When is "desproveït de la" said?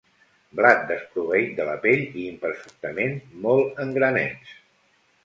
0.91-1.75